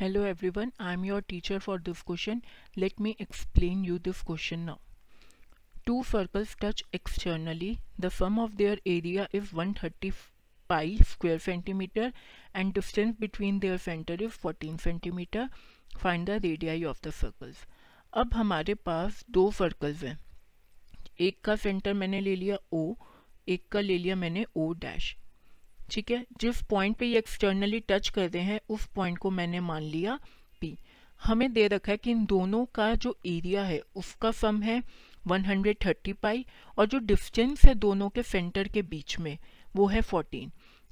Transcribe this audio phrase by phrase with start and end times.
[0.00, 0.24] Hello
[0.56, 2.40] everyone I am your teacher for this question
[2.78, 4.76] let me explain you this question now
[5.86, 12.12] two circles touch externally the sum of their area is one thirty five square centimetre
[12.56, 15.48] and distance between their centre is fourteen centimetre
[15.98, 17.66] find the radii of the circles
[18.12, 20.18] अब हमारे पास दो circles हैं।
[21.20, 22.94] एक का centre मैंने ले लिया ओ
[23.48, 25.14] एक का ले लिया मैंने ओ डैश
[25.90, 26.26] ठीक है?
[26.40, 30.18] जिस पॉइंट पे ये एक्सटर्नली टच कर रहे हैं, उस पॉइंट को मैंने मान लिया
[30.60, 30.76] पी
[31.24, 34.82] हमें दे रखा है कि इन दोनों का जो एरिया है, उसका सम है
[35.28, 36.46] 130 पाई
[36.78, 39.38] और जो डिस्टेंस है दोनों के सेंटर के बीच में,
[39.76, 40.50] वो है 14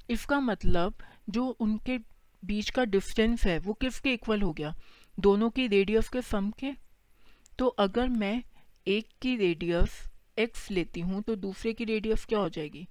[0.09, 0.93] इसका मतलब
[1.29, 1.97] जो उनके
[2.45, 4.75] बीच का डिस्टेंस है, वो किसके इक्वल हो गया?
[5.19, 6.71] दोनों की रेडियस के सम के?
[7.59, 8.43] तो अगर मैं
[8.87, 10.03] एक की रेडियस
[10.39, 12.87] एक्स लेती हूँ तो दूसरे की रेडियस क्या हो जाएगी?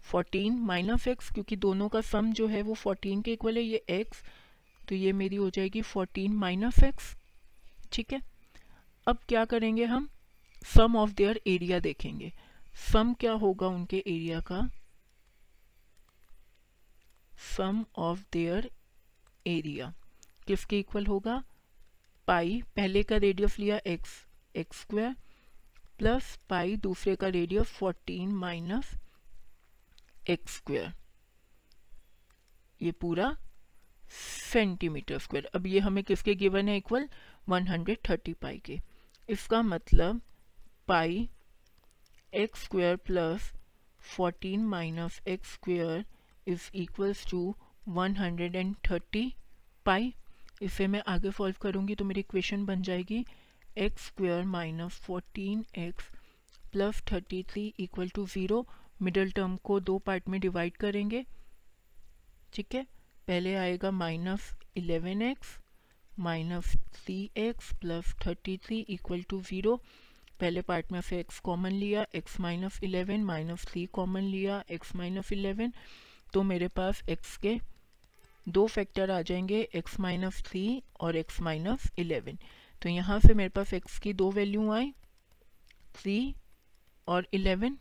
[0.00, 3.84] फोर्टीन माइनस एक्स क्योंकि दोनों का सम जो है वो फोर्टीन के इक्वल है, ये
[3.90, 4.22] एक्स
[4.88, 7.14] तो ये मेरी हो जाएगी फोर्टीन माइनस एक्स
[7.92, 8.20] ठीक है?
[9.06, 10.08] अब क्या करेंगे हम?
[10.76, 12.32] सम ऑफ़ देयर एरिया देखेंगे।
[12.92, 14.60] सम क्या होगा उनके एरिया का?
[17.56, 18.70] सम ऑफ़ देयर
[19.46, 19.92] एरिया
[20.46, 21.42] किसके इक्वल होगा?
[22.28, 24.10] पाई पहले का रेडियस लिया x
[24.56, 25.14] x square
[25.98, 28.90] plus pi दूसरे का radius fourteen minus
[30.28, 30.92] x square.
[32.80, 33.36] ये पूरा
[34.52, 37.08] सेंटीमीटर स्क्वायर। अब ये हमें किसके गिवन है इक्वल
[37.50, 38.78] 130 पाई के।
[39.28, 40.20] इसका मतलब
[40.88, 41.28] pi
[42.32, 43.52] x square plus
[44.16, 46.04] 14 minus x square
[46.46, 47.54] is equals to
[47.88, 49.30] 130
[49.86, 50.12] pi
[50.62, 53.24] इसे मैं आगे सॉल्व करूँगी तो मेरी इक्वेशन बन जाएगी
[53.78, 56.04] x square minus fourteen x
[56.72, 58.66] plus thirty three equal to zero
[59.02, 61.24] middle term को दो पार्ट में डिवाइड करेंगे।
[62.52, 62.86] ठीक है?
[63.26, 65.56] पहले आएगा minus eleven x
[66.18, 69.76] minus three x plus thirty three equal to zero
[70.40, 74.94] पहले पार्ट में से एक्स कॉमन लिया x minus eleven minus three common लिया एक्स
[74.96, 75.72] माइनस इलेवन
[76.32, 77.58] तो मेरे पास एक्स के
[78.48, 82.38] दो फैक्टर आ जाएँगे एक्स माइनस थ्री और एक्स माइनस इलेवन
[82.82, 84.92] तो यहाँ से मेरे पास एक्स की दो वैल्यू आए
[85.94, 86.34] थ्री
[87.08, 87.78] और इलेवन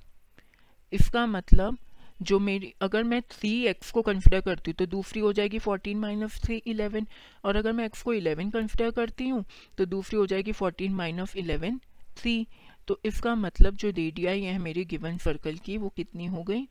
[0.94, 1.78] इसका मतलब
[2.22, 6.00] जो मेरी, अगर मैं थ्री एक्स को कंसिडर करती हूँ तो दूसरी हो जाएगी फोर्टीन
[6.00, 7.08] माइनस थ्री इलेवन
[7.46, 9.44] और अगर मैं एक्स को इलेवन कंसिडर करती हूँ
[9.78, 11.80] तो दूसरी हो जाएगी फोर्टीन माइनस इलेवन
[12.18, 12.48] थ्री
[12.88, 16.68] तो इसका मतलब जो रेडियाई है मेरी गिवन सर्कल की, वो कितनी हो गई?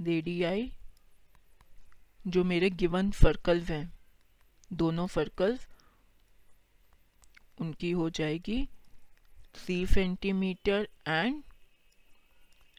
[0.00, 0.70] रेडियाई
[2.26, 3.92] जो मेरे गिवन सर्कल्स हैं,
[4.72, 5.66] दोनों सर्कल्स
[7.60, 8.64] उनकी हो जाएगी
[9.54, 11.42] three centimetre and